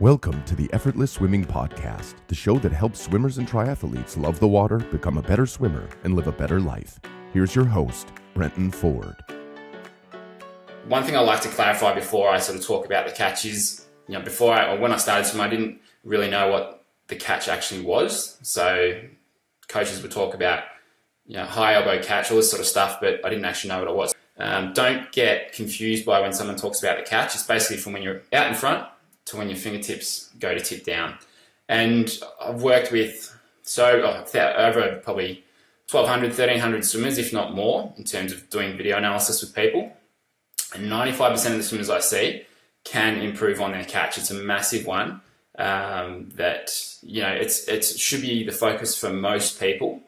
[0.00, 4.48] Welcome to the Effortless Swimming Podcast, the show that helps swimmers and triathletes love the
[4.48, 6.98] water, become a better swimmer, and live a better life.
[7.32, 9.14] Here's your host, Brenton Ford.
[10.88, 13.86] One thing I like to clarify before I sort of talk about the catch is,
[14.08, 17.14] you know, before I, or when I started swimming, I didn't really know what the
[17.14, 18.36] catch actually was.
[18.42, 19.00] So
[19.68, 20.64] coaches would talk about,
[21.24, 23.78] you know, high elbow catch, all this sort of stuff, but I didn't actually know
[23.78, 24.14] what it was.
[24.38, 27.36] Um, don't get confused by when someone talks about the catch.
[27.36, 28.88] It's basically from when you're out in front
[29.26, 31.18] to when your fingertips go to tip down.
[31.68, 35.44] And I've worked with so over probably
[35.90, 39.92] 1,200, 1,300 swimmers, if not more, in terms of doing video analysis with people.
[40.74, 42.44] And 95% of the swimmers I see
[42.84, 44.18] can improve on their catch.
[44.18, 45.20] It's a massive one
[45.58, 46.70] um, that,
[47.02, 50.02] you know, it's, it should be the focus for most people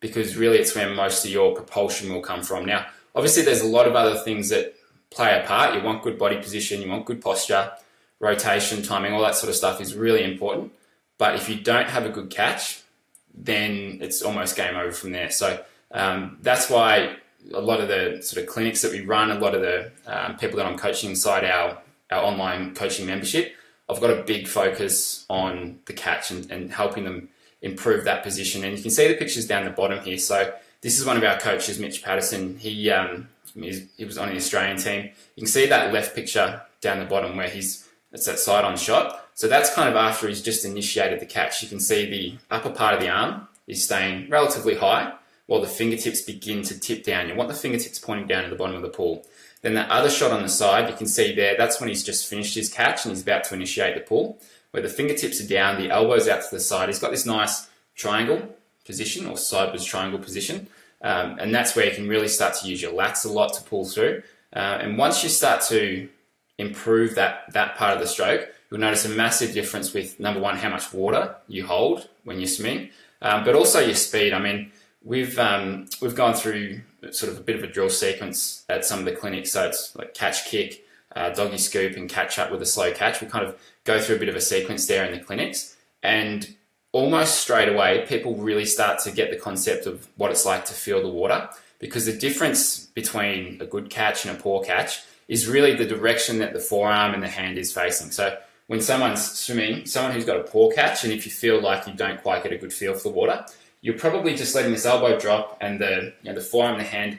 [0.00, 2.64] because really it's where most of your propulsion will come from.
[2.64, 4.74] Now, obviously, there's a lot of other things that
[5.10, 5.74] play a part.
[5.74, 7.72] You want good body position, you want good posture,
[8.20, 10.72] rotation, timing, all that sort of stuff is really important.
[11.18, 12.82] But if you don't have a good catch,
[13.34, 15.30] then it's almost game over from there.
[15.30, 17.16] So um, that's why
[17.52, 20.36] a lot of the sort of clinics that we run, a lot of the um,
[20.36, 21.78] people that I'm coaching inside our,
[22.10, 23.54] our online coaching membership,
[23.88, 27.28] I've got a big focus on the catch and, and helping them
[27.62, 28.64] improve that position.
[28.64, 30.18] And you can see the pictures down the bottom here.
[30.18, 32.58] So this is one of our coaches, Mitch Patterson.
[32.58, 35.10] He um, he was on the Australian team.
[35.34, 38.76] You can see that left picture down the bottom where he's it's that side on
[38.76, 39.28] shot.
[39.34, 41.62] So that's kind of after he's just initiated the catch.
[41.62, 45.12] You can see the upper part of the arm is staying relatively high
[45.46, 47.28] while the fingertips begin to tip down.
[47.28, 49.26] You want the fingertips pointing down to the bottom of the pool.
[49.62, 52.28] Then that other shot on the side, you can see there, that's when he's just
[52.28, 55.80] finished his catch and he's about to initiate the pull, where the fingertips are down,
[55.80, 56.88] the elbows out to the side.
[56.88, 60.68] He's got this nice triangle position or sideways triangle position.
[61.02, 63.62] Um, and that's where you can really start to use your lats a lot to
[63.62, 64.22] pull through.
[64.52, 66.08] Uh, and once you start to
[66.58, 70.56] improve that that part of the stroke, you'll notice a massive difference with number one,
[70.56, 72.88] how much water you hold when you're
[73.22, 74.32] um, but also your speed.
[74.32, 74.70] I mean,
[75.02, 76.80] we've um, we've gone through
[77.10, 79.94] sort of a bit of a drill sequence at some of the clinics, so it's
[79.96, 80.84] like catch kick,
[81.16, 83.20] uh, doggy scoop, and catch up with a slow catch.
[83.20, 86.54] We kind of go through a bit of a sequence there in the clinics, and
[86.92, 90.74] almost straight away, people really start to get the concept of what it's like to
[90.74, 91.48] feel the water
[91.78, 96.38] because the difference between a good catch and a poor catch is really the direction
[96.38, 98.10] that the forearm and the hand is facing.
[98.10, 101.86] So when someone's swimming, someone who's got a poor catch, and if you feel like
[101.86, 103.44] you don't quite get a good feel for the water,
[103.80, 106.88] you're probably just letting this elbow drop and the you know, the forearm and the
[106.88, 107.18] hand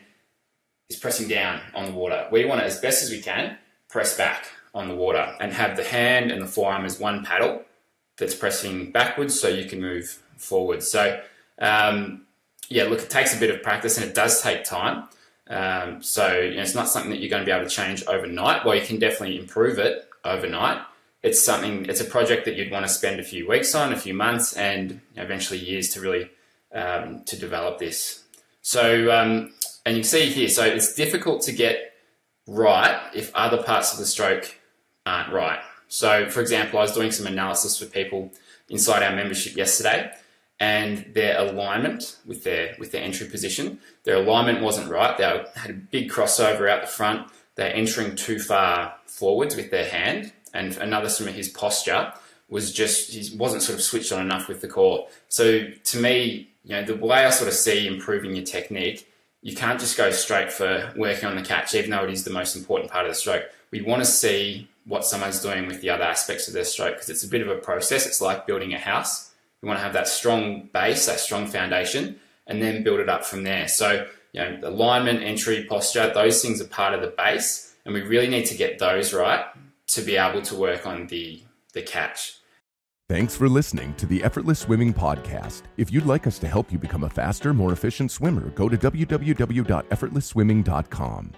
[0.89, 2.27] is pressing down on the water.
[2.31, 3.57] We want to, as best as we can,
[3.89, 7.63] press back on the water and have the hand and the forearm as one paddle
[8.17, 10.83] that's pressing backwards so you can move forward.
[10.83, 11.21] So,
[11.59, 12.25] um,
[12.69, 15.07] yeah, look, it takes a bit of practice and it does take time.
[15.49, 18.05] Um, so you know, it's not something that you're going to be able to change
[18.05, 18.65] overnight.
[18.65, 20.81] Well, you can definitely improve it overnight.
[21.23, 21.85] It's something.
[21.85, 24.53] It's a project that you'd want to spend a few weeks on, a few months,
[24.53, 26.29] and eventually years to really
[26.73, 28.23] um, to develop this.
[28.61, 29.51] So, um,
[29.85, 30.49] and you can see here.
[30.49, 31.93] So it's difficult to get
[32.47, 34.55] right if other parts of the stroke
[35.05, 35.59] aren't right.
[35.87, 38.31] So, for example, I was doing some analysis for people
[38.69, 40.11] inside our membership yesterday,
[40.59, 43.79] and their alignment with their with their entry position.
[44.03, 45.17] Their alignment wasn't right.
[45.17, 45.23] They
[45.55, 47.29] had a big crossover out the front.
[47.55, 52.13] They're entering too far forwards with their hand, and another swimmer, his posture
[52.49, 55.07] was just he wasn't sort of switched on enough with the core.
[55.29, 59.07] So to me, you know, the way I sort of see improving your technique,
[59.41, 62.31] you can't just go straight for working on the catch, even though it is the
[62.31, 63.43] most important part of the stroke.
[63.71, 67.09] We want to see what someone's doing with the other aspects of their stroke because
[67.09, 68.07] it's a bit of a process.
[68.07, 69.28] It's like building a house
[69.61, 73.25] we want to have that strong base, that strong foundation, and then build it up
[73.25, 73.67] from there.
[73.67, 78.01] So, you know, alignment, entry, posture, those things are part of the base, and we
[78.01, 79.45] really need to get those right
[79.87, 81.41] to be able to work on the
[81.73, 82.35] the catch.
[83.09, 85.63] Thanks for listening to the Effortless Swimming Podcast.
[85.77, 88.77] If you'd like us to help you become a faster, more efficient swimmer, go to
[88.77, 91.33] www.effortlessswimming.com.